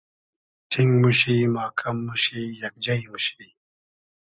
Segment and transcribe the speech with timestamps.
[0.71, 3.47] ݖینگ موشی, ماکئم موشی, یئگ جݷ موشی